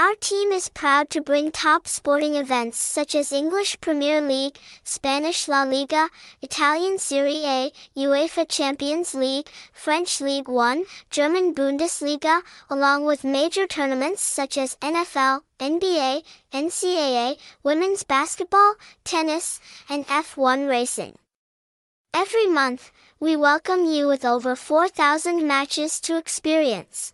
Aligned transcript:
Our 0.00 0.14
team 0.14 0.50
is 0.50 0.70
proud 0.70 1.10
to 1.10 1.20
bring 1.20 1.52
top 1.52 1.86
sporting 1.86 2.34
events 2.34 2.78
such 2.78 3.14
as 3.14 3.32
English 3.32 3.82
Premier 3.82 4.22
League, 4.22 4.56
Spanish 4.82 5.46
La 5.46 5.64
Liga, 5.64 6.08
Italian 6.40 6.98
Serie 6.98 7.44
A, 7.44 7.70
UEFA 7.94 8.48
Champions 8.48 9.14
League, 9.14 9.50
French 9.74 10.22
League 10.22 10.48
One, 10.48 10.84
German 11.10 11.54
Bundesliga, 11.54 12.40
along 12.70 13.04
with 13.04 13.24
major 13.24 13.66
tournaments 13.66 14.22
such 14.22 14.56
as 14.56 14.76
NFL, 14.76 15.42
NBA, 15.58 16.22
NCAA, 16.50 17.38
women's 17.62 18.02
basketball, 18.02 18.76
tennis, 19.04 19.60
and 19.86 20.06
F1 20.06 20.66
racing. 20.66 21.18
Every 22.14 22.46
month, 22.46 22.90
we 23.20 23.36
welcome 23.36 23.84
you 23.84 24.06
with 24.06 24.24
over 24.24 24.56
4,000 24.56 25.46
matches 25.46 26.00
to 26.00 26.16
experience. 26.16 27.12